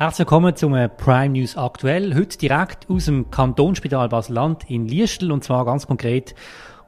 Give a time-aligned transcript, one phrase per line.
[0.00, 2.14] Herzlich willkommen zum äh, Prime News aktuell.
[2.14, 6.34] Heute direkt aus dem Kantonsspital Basel-Land in Liestel und zwar ganz konkret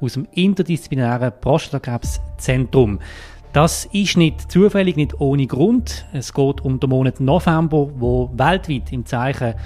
[0.01, 3.01] aus dem interdisziplinären Prostatakrebszentrum.
[3.53, 6.07] Das ist nicht zufällig, nicht ohne Grund.
[6.15, 9.57] Es geht um den Monat November, wo weltweit im Zeichen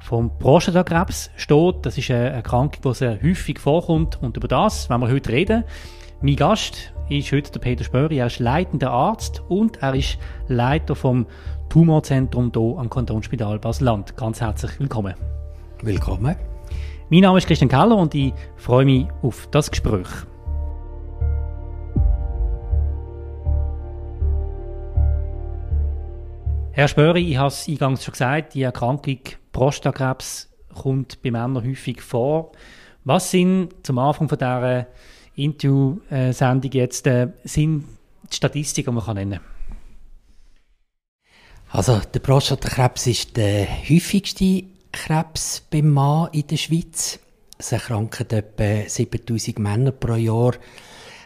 [0.00, 1.84] vom Prostatakrebs steht.
[1.84, 5.64] Das ist eine Erkrankung, die sehr häufig vorkommt und über das wenn wir heute reden.
[6.22, 8.16] Mein Gast ist heute der Peter Spöri.
[8.16, 10.16] Er ist leitender Arzt und er ist
[10.48, 11.26] Leiter vom
[11.74, 14.16] Tumorzentrum hier am Kantonsspital Basel-Land.
[14.16, 15.14] Ganz herzlich willkommen.
[15.82, 16.36] Willkommen.
[17.10, 20.06] Mein Name ist Christian Keller und ich freue mich auf das Gespräch.
[26.70, 29.18] Herr Spöri, ich habe es eingangs schon gesagt, die Erkrankung
[29.50, 32.52] Prostatakrebs kommt bei Männern häufig vor.
[33.02, 34.86] Was sind zum Anfang von dieser
[35.34, 37.84] Interview-Sendung jetzt äh, sind
[38.30, 39.53] die Statistiken, die man nennen kann?
[41.74, 47.18] Also der Prostatakrebs ist der häufigste Krebs beim Mann in der Schweiz.
[47.58, 50.54] Es erkranken etwa 7000 Männer pro Jahr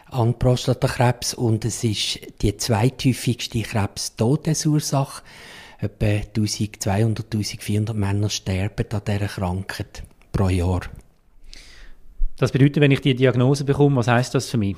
[0.09, 5.21] an Prostatakrebs und es ist die zweithäufigste Krebstodesursache.
[5.81, 10.81] Etwa 1200, 1400 Männer sterben an dieser Krankheit pro Jahr.
[12.37, 14.77] Das bedeutet, wenn ich die Diagnose bekomme, was heißt das für mich?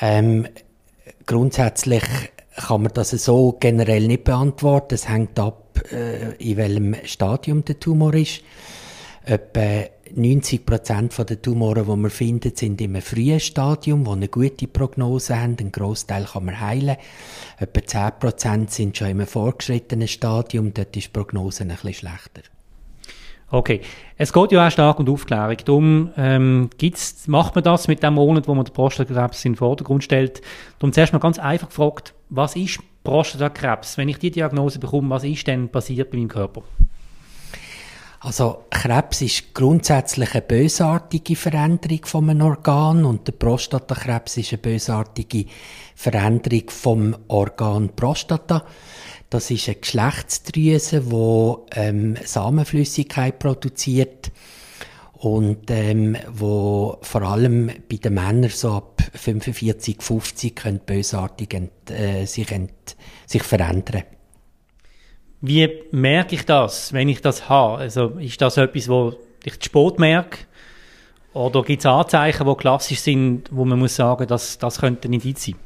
[0.00, 0.46] Ähm,
[1.26, 2.04] grundsätzlich
[2.56, 4.94] kann man das so generell nicht beantworten.
[4.94, 8.42] Es hängt ab, äh, in welchem Stadium der Tumor ist.
[9.24, 14.68] Etwa 90 Prozent der Tumoren, die man findet, sind im frühen Stadium, wo eine gute
[14.68, 15.56] Prognose haben.
[15.58, 16.96] Ein Großteil kann man heilen.
[17.58, 20.72] Etwa 10 Prozent sind schon im fortgeschrittenen Stadium.
[20.74, 22.42] Dort ist die Prognose ein bisschen schlechter.
[23.50, 23.82] Okay,
[24.16, 25.56] es geht ja auch stark um Aufklärung.
[25.64, 29.58] Darum ähm, gibt's, macht man das mit dem Monat, wo man den Prostatakrebs in den
[29.58, 30.42] Vordergrund stellt.
[30.78, 33.96] Darum zuerst mal ganz einfach gefragt, was ist Prostatakrebs?
[33.96, 36.62] Wenn ich die Diagnose bekomme, was ist denn passiert bei meinem Körper?
[38.20, 44.62] Also Krebs ist grundsätzlich eine bösartige Veränderung von einem Organ und der Prostatakrebs ist eine
[44.62, 45.44] bösartige
[45.94, 48.64] Veränderung vom Organ Prostata.
[49.28, 54.32] Das ist eine Geschlechtsdrüse, die ähm, Samenflüssigkeit produziert
[55.12, 61.90] und ähm, wo vor allem bei den Männern so ab 45, 50 können bösartig ent,
[61.90, 64.04] äh, sich, ent, sich verändern.
[65.40, 67.78] Wie merke ich das, wenn ich das habe?
[67.78, 69.14] Also ist das etwas, wo
[69.44, 70.38] ich zu spät merke?
[71.34, 75.12] Oder gibt es Anzeichen, die klassisch sind, wo man muss sagen, dass das könnte ein
[75.12, 75.56] Indiz sein?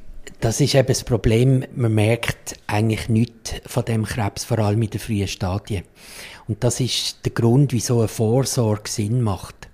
[0.41, 1.65] Das ist eben das Problem.
[1.75, 5.85] Man merkt eigentlich nichts von dem Krebs, vor allem in den frühen Stadien.
[6.47, 9.69] Und das ist der Grund, wieso eine Vorsorge Sinn macht.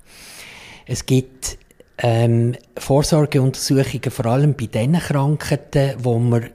[0.86, 1.58] Es gibt
[2.06, 6.50] ähm, Vorsorgeuntersuchungen vor allem bei den Krankheiten, wo man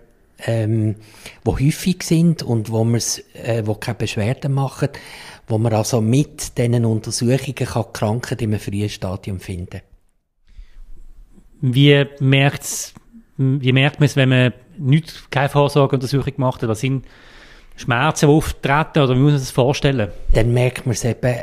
[0.45, 0.95] ähm,
[1.43, 4.89] wo häufig sind und wo, äh, wo keine Beschwerden machen,
[5.47, 9.81] wo man also mit diesen Untersuchungen kann die Krankheit im frühen Stadium finden.
[11.61, 12.93] Wie merkt's
[13.37, 16.69] wie merkt man es, wenn man nicht, keine Vorsorgeuntersuchung gemacht hat?
[16.69, 17.05] Was sind
[17.75, 20.09] Schmerzen, die auftreten oder wie muss man sich das vorstellen?
[20.33, 21.37] Dann merkt man es eben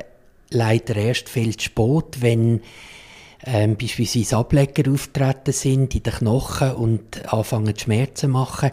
[0.50, 2.60] leider erst viel zu spät, wenn
[3.46, 8.72] ähm, beispielsweise Ableger auftreten sind in den Knochen und anfangen Schmerzen machen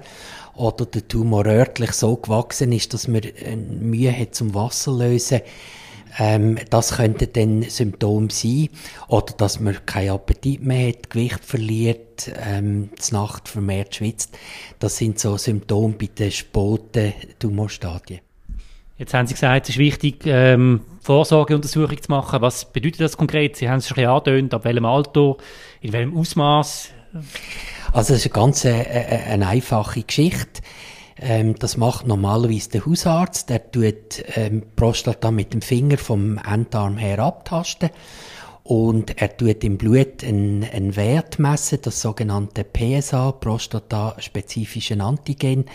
[0.56, 5.42] oder der Tumor örtlich so gewachsen ist, dass man äh, Mühe hat zum Wasser lösen
[6.20, 8.70] ähm, das könnte dann Symptom sein.
[9.08, 14.38] Oder dass man keinen Appetit mehr hat, Gewicht verliert, ähm, die Nacht vermehrt schwitzt.
[14.80, 18.22] Das sind so Symptome bei den späten Tumorstadien.
[19.04, 22.42] Jetzt haben Sie gesagt, es ist wichtig, ähm, Vorsorgeuntersuchung zu machen.
[22.42, 23.58] Was bedeutet das konkret?
[23.58, 24.54] Sie haben es schon ein bisschen angetönt.
[24.54, 25.36] Ab welchem Alter,
[25.82, 26.90] in welchem Ausmaß?
[27.92, 30.62] Also, es ist eine ganz äh, äh, eine einfache Geschichte.
[31.20, 33.50] Ähm, das macht normalerweise der Hausarzt.
[33.50, 37.90] Der tut ähm, Prostata mit dem Finger vom Endarm her abtasten
[38.64, 45.66] und er tut im Blut einen, einen Wert messen, das sogenannte PSA, prostataspezifischen Antigen.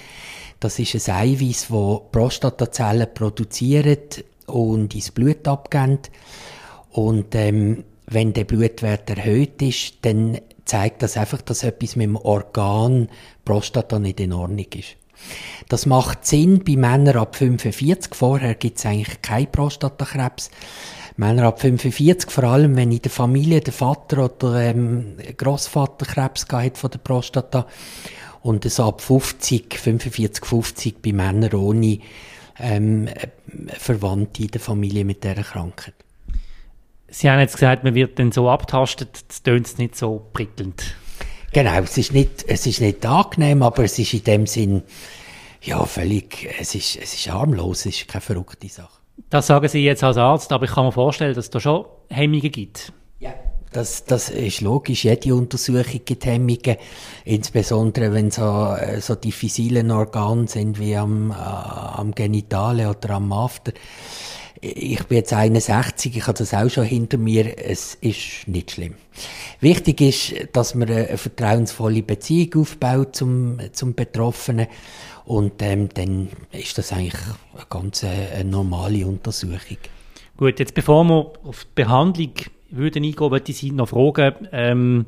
[0.61, 6.01] Das ist ein Eiweiß, das Prostatazellen produziert und ins Blut abgeben.
[6.91, 12.17] Und ähm, wenn der Blutwert erhöht ist, dann zeigt das einfach, dass etwas mit dem
[12.17, 13.09] Organ
[13.45, 14.97] Prostata nicht in Ordnung ist.
[15.69, 18.15] Das macht Sinn bei Männern ab 45.
[18.15, 20.51] Vorher gibt es eigentlich keinen Prostatakrebs.
[21.19, 26.47] Männer ab 45, vor allem wenn in der Familie der Vater oder ähm, Großvater Krebs
[26.53, 27.67] hat von der Prostata
[28.49, 31.99] und es ab 50, 45, 50 bei Männern ohne
[32.59, 33.09] ähm,
[33.69, 35.95] Verwandte in der Familie mit dieser Krankheit.
[37.09, 40.97] Sie haben jetzt gesagt, man wird dann so abtastet, das tönt nicht so prickelnd.
[41.53, 44.83] Genau, es ist nicht, es ist nicht angenehm, aber es ist in dem Sinn
[45.63, 46.49] Ja, völlig.
[46.59, 48.99] Es ist, es ist harmlos, es ist keine verrückte Sache.
[49.29, 51.85] Das sagen Sie jetzt als Arzt, aber ich kann mir vorstellen, dass es da schon
[52.09, 52.93] Hemmungen gibt.
[53.73, 55.05] Das, das ist logisch.
[55.05, 56.77] Jede Untersuchung gibt Hemmungen.
[57.25, 63.33] Insbesondere, wenn so, äh, so diffizilen Organe sind wie am, äh, am Genitale oder am
[63.33, 63.73] After.
[64.61, 67.65] Ich bin jetzt 61, ich habe das auch schon hinter mir.
[67.65, 68.95] Es ist nicht schlimm.
[69.61, 74.67] Wichtig ist, dass man eine vertrauensvolle Beziehung aufbaut zum, zum Betroffenen.
[75.27, 77.21] Und ähm, dann ist das eigentlich
[77.55, 79.77] eine ganz äh, normale Untersuchung.
[80.37, 82.33] Gut, jetzt bevor wir auf die Behandlung
[82.71, 85.07] würden eingehen, würde ich Sie noch fragen, ähm,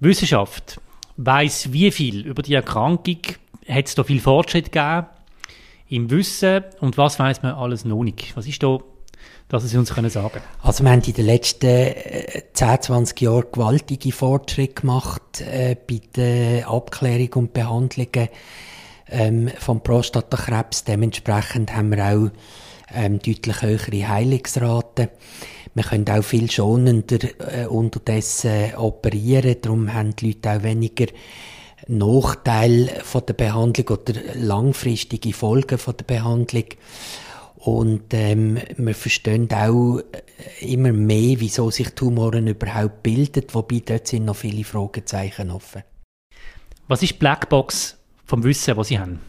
[0.00, 0.80] Wissenschaft
[1.16, 3.18] weiß wie viel über die Erkrankung?
[3.68, 5.06] Hat es da viel Fortschritt gegeben
[5.88, 8.36] im Wissen und was weiß man alles noch nicht?
[8.36, 8.78] Was ist da,
[9.48, 11.60] dass Sie uns können sagen Also wir haben in den letzten
[12.54, 18.28] 10, äh, 20 Jahren gewaltige Fortschritte gemacht äh, bei der Abklärung und Behandlungen
[19.08, 20.84] ähm, vom Prostatakrebs.
[20.84, 22.30] Dementsprechend haben wir auch
[22.94, 25.08] ähm, deutlich höhere Heilungsraten.
[25.74, 31.06] Wir können auch viel schonender äh, unterdessen operieren, darum haben die Leute auch weniger
[31.86, 36.64] Nachteile von der Behandlung oder langfristige Folgen von der Behandlung.
[37.56, 40.00] Und ähm, wir verstehen auch
[40.60, 45.82] immer mehr, wieso sich Tumoren überhaupt bilden, wobei dort sind noch viele Fragezeichen offen.
[46.88, 49.20] Was ist Blackbox vom Wissen, was Sie haben?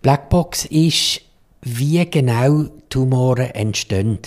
[0.00, 1.22] Blackbox ist
[1.62, 4.18] wie genau Tumore entstehen.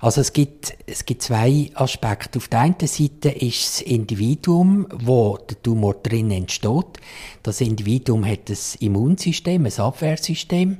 [0.00, 2.38] Also es gibt, es gibt zwei Aspekte.
[2.38, 6.98] Auf der einen Seite ist das Individuum, wo der Tumor drin entsteht.
[7.44, 10.78] Das Individuum hat ein Immunsystem, ein Abwehrsystem.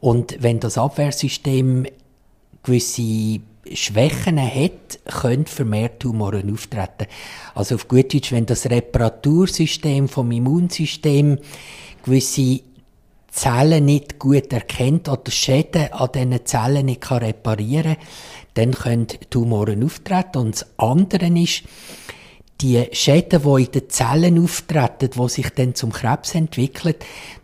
[0.00, 1.86] Und wenn das Abwehrsystem
[2.62, 3.40] gewisse
[3.72, 7.06] Schwächen hat, können vermehrt Tumoren auftreten.
[7.54, 11.38] Also auf gut Deutsch, wenn das Reparatursystem vom Immunsystem
[12.02, 12.60] gewisse
[13.30, 17.96] Zellen nicht gut erkennt oder Schäden an diesen Zellen nicht kann reparieren
[18.54, 20.38] dann können Tumoren auftreten.
[20.38, 21.62] Und das andere ist,
[22.60, 26.94] die Schäden, die in den Zellen auftreten, die sich dann zum Krebs entwickeln,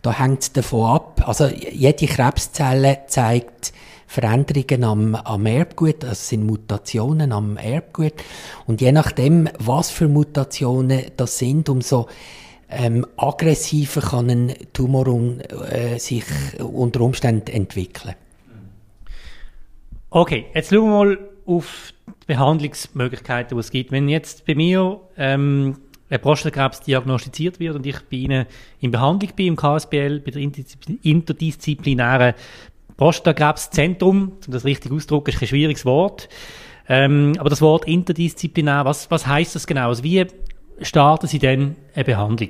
[0.01, 1.23] da hängt es davon ab.
[1.25, 3.73] Also jede Krebszelle zeigt
[4.05, 8.13] Veränderungen am, am Erbgut, also sind Mutationen am Erbgut.
[8.67, 12.07] Und je nachdem, was für Mutationen das sind, umso
[12.69, 16.23] ähm, aggressiver kann ein Tumor um, äh, sich
[16.59, 18.15] unter Umständen entwickeln.
[20.09, 23.91] Okay, jetzt schauen wir mal auf die Behandlungsmöglichkeiten, die es gibt.
[23.91, 25.77] Wenn jetzt bei mir ähm,
[26.09, 28.45] ein Prostatakrebs diagnostiziert wird und ich bei Ihnen
[28.79, 30.41] in Behandlung bin, im KSBL, bei der
[31.03, 32.33] interdisziplinären
[32.95, 36.29] Prostatakrebszentrum, um das richtig auszudrücken, ist ein schwieriges Wort.
[36.89, 39.89] Ähm, aber das Wort interdisziplinär, was, was heißt das genau?
[39.89, 40.25] Also wie
[40.81, 42.49] starten Sie denn eine Behandlung?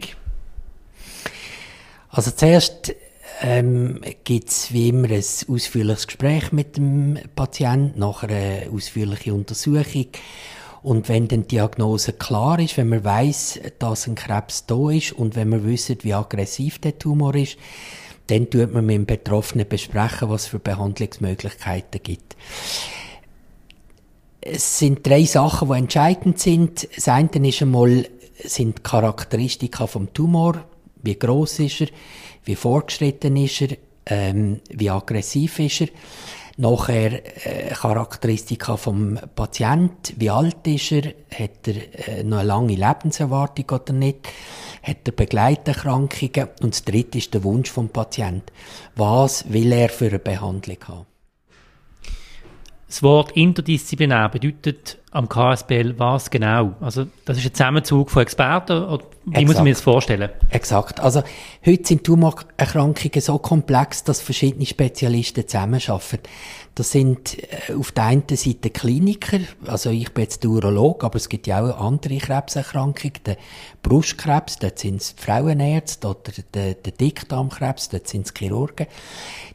[2.09, 2.93] Also zuerst
[3.41, 10.07] ähm, gibt es wie immer ein ausführliches Gespräch mit dem Patienten, nachher eine ausführliche Untersuchung.
[10.83, 15.11] Und wenn dann die Diagnose klar ist, wenn man weiß, dass ein Krebs da ist
[15.11, 17.57] und wenn man wissen, wie aggressiv der Tumor ist,
[18.27, 22.35] dann tut man mit dem Betroffenen besprechen, was für Behandlungsmöglichkeiten gibt.
[24.41, 26.87] Es sind drei Sachen, die entscheidend sind.
[26.95, 28.05] Das eine ist einmal,
[28.43, 30.65] sind Charakteristika vom Tumor.
[31.01, 31.87] Wie groß ist er?
[32.43, 33.77] Wie fortgeschritten ist er?
[34.05, 35.87] Ähm, wie aggressiv ist er?
[36.57, 40.13] Nachher äh, Charakteristika vom Patient.
[40.17, 41.13] Wie alt ist er?
[41.33, 44.27] Hat er äh, noch eine lange Lebenserwartung oder nicht?
[44.81, 46.47] Hat er Begleiterkrankungen?
[46.61, 48.51] Und das dritte ist der Wunsch vom Patient.
[48.95, 51.05] Was will er für eine Behandlung haben?
[52.87, 56.75] Das Wort interdisziplinär bedeutet am KSBL was genau?
[56.79, 59.47] Also das ist ein Zusammenzug von Experten oder wie Exakt.
[59.47, 60.29] muss man das vorstellen?
[60.51, 60.99] Exakt.
[61.01, 61.21] Also
[61.65, 66.19] heute sind Tumorerkrankungen so komplex, dass verschiedene Spezialisten zusammenarbeiten.
[66.75, 71.27] Das sind äh, auf der einen Seite Kliniker, also ich bin jetzt Urolog, aber es
[71.27, 73.37] gibt ja auch andere Krebserkrankungen, der
[73.81, 78.85] Brustkrebs, dort sind es Frauenärzte, oder der, der Dickdarmkrebs, dort sind es Chirurgen.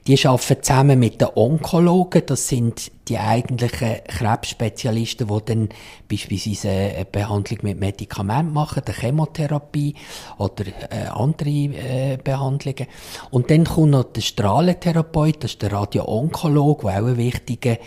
[0.09, 5.69] Die arbeiten zusammen mit den Onkologen, das sind die eigentlichen Krebsspezialisten, die dann
[6.09, 9.95] beispielsweise eine Behandlung mit Medikamenten machen, eine Chemotherapie
[10.39, 12.87] oder äh, andere äh, Behandlungen.
[13.31, 17.79] Und dann kommt noch der Strahlentherapeut, das ist der Radio-Onkologe, der auch eine wichtige,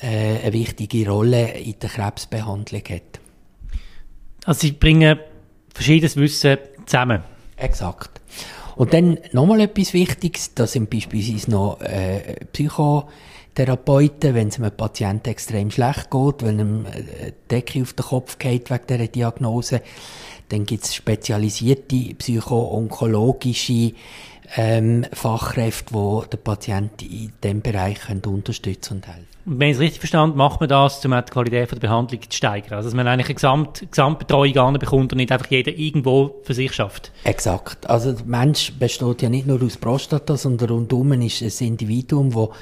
[0.00, 3.20] äh, eine wichtige Rolle in der Krebsbehandlung hat.
[4.44, 5.18] Also Sie bringen
[5.74, 7.22] verschiedenes Wissen zusammen.
[7.56, 8.20] Exakt.
[8.76, 13.08] Und dann nochmal etwas Wichtiges, da sind beispielsweise noch äh, Psycho
[13.58, 18.38] Therapeuten, wenn es einem Patienten extrem schlecht geht, wenn ihm eine Decke auf den Kopf
[18.38, 19.82] geht wegen dieser Diagnose.
[20.50, 23.94] Dann gibt es spezialisierte psycho-onkologische
[24.56, 29.26] ähm, Fachkräfte, die den Patienten in diesem Bereich können unterstützen und helfen.
[29.44, 32.36] Und wenn ich es richtig verstanden macht man das, um die Qualität der Behandlung zu
[32.36, 32.74] steigern.
[32.74, 36.72] Also, dass man eigentlich eine Gesamt Gesamtbetreuung bekommt und nicht einfach jeder irgendwo für sich
[36.72, 37.10] schafft.
[37.24, 37.90] Exakt.
[37.90, 42.52] Also, der Mensch besteht ja nicht nur aus Prostata, sondern rundum ist ein Individuum, wo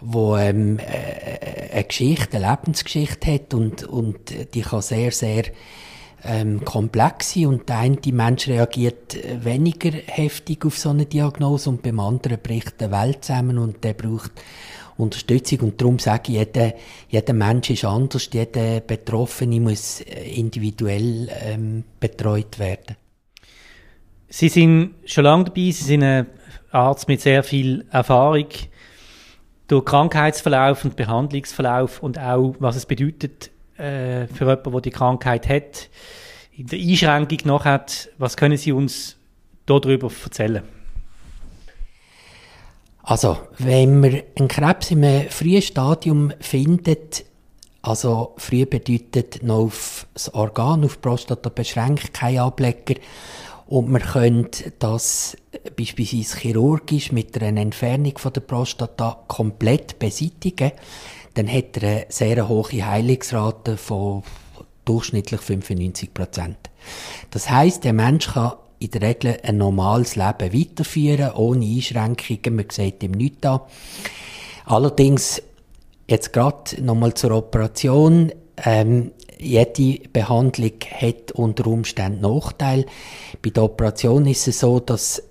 [0.00, 5.44] wo ähm, äh, eine Geschichte, eine Lebensgeschichte hat und, und die kann sehr, sehr
[6.24, 11.82] ähm, komplex sein und der eine Mensch reagiert weniger heftig auf so eine Diagnose und
[11.82, 14.32] beim anderen bricht die Welt zusammen und der braucht
[14.98, 15.60] Unterstützung.
[15.60, 16.74] Und darum sage ich, jeder,
[17.08, 22.96] jeder Mensch ist anders, jeder Betroffene muss individuell ähm, betreut werden.
[24.28, 26.26] Sie sind schon lange dabei, Sie sind ein
[26.70, 28.48] Arzt mit sehr viel Erfahrung
[29.68, 35.48] durch Krankheitsverlauf und Behandlungsverlauf und auch, was es bedeutet äh, für jemanden, der die Krankheit
[35.48, 35.88] hat,
[36.56, 38.08] in der Einschränkung noch hat.
[38.18, 39.16] Was können Sie uns
[39.66, 40.62] darüber erzählen?
[43.02, 47.24] Also, wenn man einen Krebs im frühen Stadium findet,
[47.80, 52.96] also früh bedeutet noch auf das Organ, auf die Prostata beschränkt, kein Ablecker,
[53.66, 55.36] und man könnte das
[55.76, 60.72] beispielsweise chirurgisch mit einer Entfernung von der Prostata komplett beseitigen,
[61.34, 64.22] dann hat er eine sehr hohe Heilungsrate von
[64.84, 66.58] durchschnittlich 95 Prozent.
[67.30, 72.56] Das heißt, der Mensch kann in der Regel ein normales Leben weiterführen, ohne Einschränkungen.
[72.56, 73.60] Man sieht ihm nichts an.
[74.64, 75.42] Allerdings,
[76.06, 78.32] jetzt gerade nochmal zur Operation.
[78.64, 82.86] Ähm, jede Behandlung hat unter Umständen Nachteile.
[83.42, 85.22] Bei der Operation ist es so, dass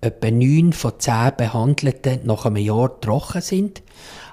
[0.00, 3.82] etwa neun von zehn Behandelten nach einem Jahr trocken sind.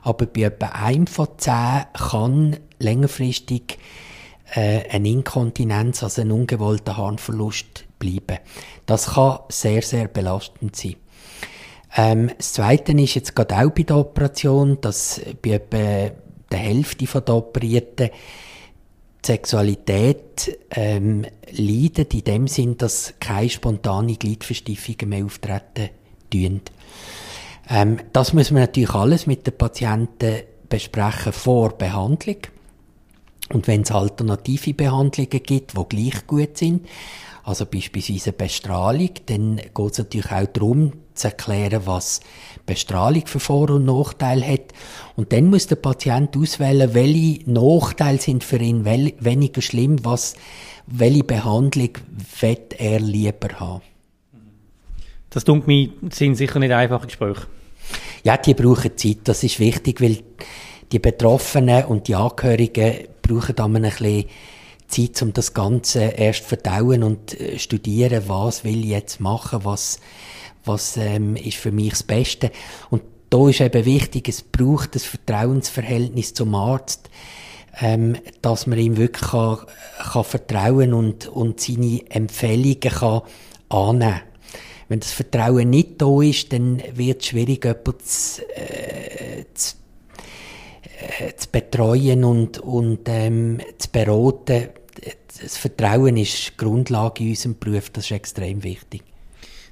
[0.02, 3.78] Aber bei etwa einem von zehn kann längerfristig
[4.56, 8.40] äh, eine Inkontinenz, also ein ungewollter Harnverlust bleiben.
[8.86, 10.96] Das kann sehr, sehr belastend sein.
[11.96, 16.12] Ähm, das Zweite ist jetzt gerade auch bei der Operation, dass bei etwa
[16.50, 18.10] der Hälfte der Operierten
[19.26, 25.90] Sexualität ähm, leidet, in dem Sinn, dass keine spontane Gliedverstiefungen mehr auftreten
[26.30, 26.62] tun.
[27.70, 32.38] Ähm, das müssen wir natürlich alles mit den Patienten besprechen vor Behandlung.
[33.50, 36.88] Und wenn es alternative Behandlungen gibt, die gleich gut sind,
[37.44, 42.22] also beispielsweise Bestrahlung, dann geht es natürlich auch darum, zu erklären, was
[42.66, 44.74] Bestrahlung für Vor- und Nachteile hat.
[45.16, 50.36] Und dann muss der Patient auswählen, welche Nachteile sind für ihn weniger schlimm, was,
[50.86, 51.92] welche Behandlung
[52.40, 53.82] wird er lieber haben.
[55.30, 57.48] Das tut mir, sind sicher nicht einfache Gespräche.
[58.24, 59.20] Ja, die brauchen Zeit.
[59.26, 60.20] Das ist wichtig, weil
[60.92, 64.26] die Betroffenen und die Angehörigen brauchen dann ein bisschen
[64.88, 70.00] Zeit, um das Ganze erst verdauen und äh, studieren, was will ich jetzt machen, was,
[70.68, 72.52] was ähm, ist für mich das Beste.
[72.90, 77.10] Und da ist eben wichtig, es braucht das Vertrauensverhältnis zum Arzt,
[77.80, 79.60] ähm, dass man ihm wirklich kann,
[80.12, 83.22] kann vertrauen und, und seine Empfehlungen kann
[83.70, 84.22] annehmen
[84.88, 89.76] Wenn das Vertrauen nicht da ist, dann wird es schwierig, jemanden zu, äh, zu
[91.20, 94.70] äh, zu betreuen und, und ähm, zu beraten.
[95.42, 99.04] Das Vertrauen ist Grundlage in unserem Beruf, das ist extrem wichtig.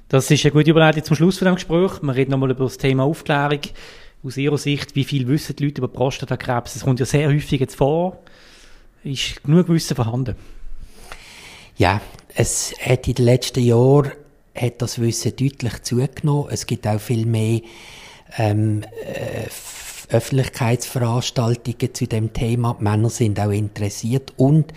[0.08, 2.00] Das ist eine gute Überleitung zum Schluss von dem Gespräch.
[2.00, 3.58] Wir reden nochmal über das Thema Aufklärung.
[4.22, 6.76] Aus Ihrer Sicht, wie viel wissen die Leute über Prostatakrebs?
[6.76, 8.16] Es kommt ja sehr häufig jetzt vor.
[9.02, 10.36] Ist genug Wissen vorhanden?
[11.76, 12.00] Ja,
[12.34, 14.12] es hat in den letzten Jahren
[14.54, 16.50] hat das Wissen deutlich zugenommen.
[16.52, 17.62] Es gibt auch viel mehr
[18.38, 19.48] ähm, äh,
[20.16, 22.76] Öffentlichkeitsveranstaltungen zu dem Thema.
[22.78, 24.72] Die Männer sind auch interessiert und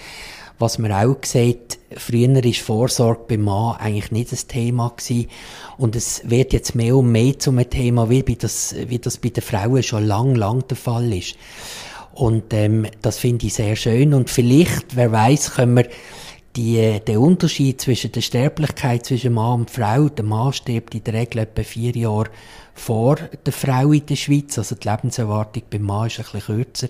[0.60, 5.30] was man auch sieht, früher ist Vorsorge beim Mann eigentlich nicht das Thema gewesen.
[5.78, 9.42] Und es wird jetzt mehr und mehr zum Thema, wie, das, wie das bei den
[9.42, 11.38] Frauen schon lang, lang der Fall ist.
[12.14, 14.14] Und ähm, das finde ich sehr schön.
[14.14, 15.88] Und vielleicht, wer weiß, können wir
[16.56, 21.14] die, den Unterschied zwischen der Sterblichkeit zwischen Mann und Frau, der Mann stirbt in der
[21.14, 22.30] Regel etwa vier Jahre
[22.74, 24.58] vor der Frau in der Schweiz.
[24.58, 26.90] Also die Lebenserwartung beim Mann ist ein bisschen kürzer.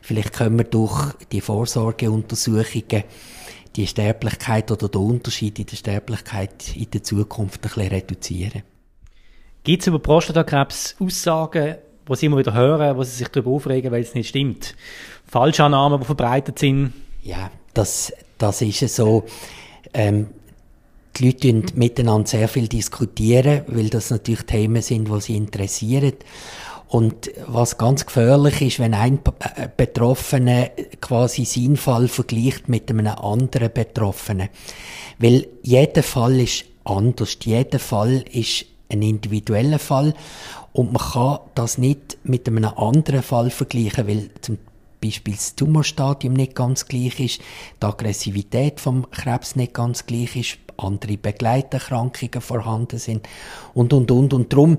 [0.00, 3.04] Vielleicht können wir durch die Vorsorgeuntersuchungen
[3.76, 8.62] die Sterblichkeit oder den Unterschied in der Sterblichkeit in der Zukunft ein bisschen reduzieren.
[9.64, 11.76] Gibt es über Prostatakrebs Aussagen,
[12.08, 14.76] die Sie immer wieder hören, wo Sie sich darüber aufregen, weil es nicht stimmt?
[15.26, 16.92] Falschannahmen, die verbreitet sind?
[17.22, 19.24] Ja, das, das ist so.
[19.92, 20.28] Ähm,
[21.16, 26.14] die Leute miteinander sehr viel diskutieren, weil das natürlich Themen sind, die sie interessieren.
[26.88, 29.20] Und was ganz gefährlich ist, wenn ein
[29.56, 34.48] äh, Betroffener quasi seinen Fall vergleicht mit einem anderen Betroffenen.
[35.18, 37.38] Weil jeder Fall ist anders.
[37.42, 40.14] Jeder Fall ist ein individueller Fall.
[40.72, 44.58] Und man kann das nicht mit einem anderen Fall vergleichen, weil zum
[45.04, 47.40] Beispiel das Tumorstadium nicht ganz gleich ist,
[47.82, 53.28] die Aggressivität vom Krebs nicht ganz gleich ist, andere Begleiterkrankungen vorhanden sind
[53.74, 54.34] und, und, und.
[54.34, 54.76] Und darum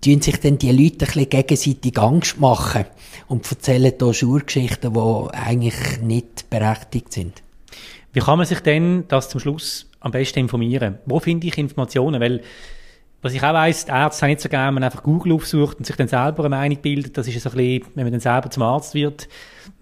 [0.00, 2.86] tun sich dann die Leute ein bisschen gegenseitig Angst machen
[3.28, 7.42] und erzählen hier Schurgeschichten, die eigentlich nicht berechtigt sind.
[8.12, 10.98] Wie kann man sich denn das zum Schluss am besten informieren?
[11.06, 12.20] Wo finde ich Informationen?
[12.20, 12.42] Weil,
[13.22, 15.78] was ich auch weiss, die Ärzte haben nicht so gerne, wenn man einfach Google aufsucht
[15.78, 17.18] und sich dann selber eine Meinung bildet.
[17.18, 19.28] Das ist so ein bisschen, wenn man dann selber zum Arzt wird.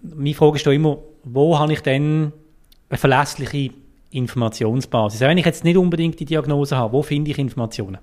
[0.01, 2.33] Meine Frage ist da immer, wo habe ich denn
[2.89, 3.71] eine verlässliche
[4.11, 5.21] Informationsbasis?
[5.21, 7.99] Auch wenn ich jetzt nicht unbedingt die Diagnose habe, wo finde ich Informationen?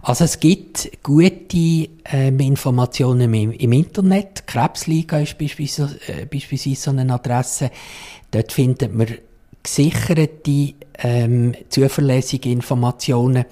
[0.00, 4.46] Also es gibt gute ähm, Informationen im, im, Internet.
[4.46, 7.70] Krebsliga ist beispielsweise, äh, beispielsweise so eine Adresse.
[8.30, 9.08] Dort findet man
[9.68, 13.44] gesicherte, ähm, zuverlässige Informationen.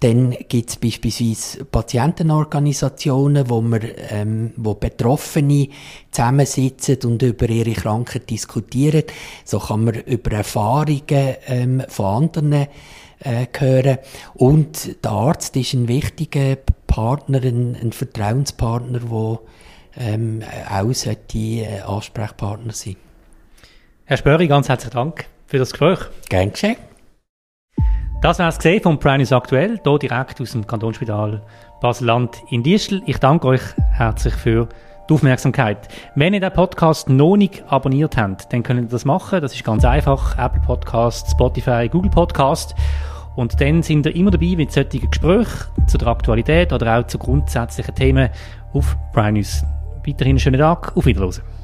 [0.00, 5.68] Dann gibt es beispielsweise Patientenorganisationen, wo, wir, ähm, wo Betroffene
[6.10, 9.04] zusammensitzen und über ihre Krankheit diskutieren.
[9.44, 12.66] So kann man über Erfahrungen ähm, von anderen äh,
[13.58, 13.98] hören.
[14.34, 19.38] Und der Arzt ist ein wichtiger Partner, ein, ein Vertrauenspartner, der
[19.98, 22.96] ähm, auch sollte äh, Ansprechpartner sein.
[24.04, 26.00] Herr Spöri, ganz herzlichen Dank für das Gespräch.
[26.28, 26.76] Gern geschehen.
[28.22, 31.42] Das war es gesehen vom Prime News aktuell, hier direkt aus dem Kantonsspital
[31.80, 33.02] Basel-Land in Diestel.
[33.06, 33.60] Ich danke euch
[33.92, 34.68] herzlich für
[35.08, 35.88] die Aufmerksamkeit.
[36.14, 39.40] Wenn ihr den Podcast noch nicht abonniert habt, dann könnt ihr das machen.
[39.40, 40.36] Das ist ganz einfach.
[40.38, 42.74] Apple Podcast, Spotify, Google Podcast.
[43.36, 47.18] Und dann sind ihr immer dabei mit solchen Gesprächen zu der Aktualität oder auch zu
[47.18, 48.30] grundsätzlichen Themen
[48.72, 49.62] auf Prime News.
[50.06, 50.96] Weiterhin einen schönen Tag.
[50.96, 51.55] Auf Wiedersehen.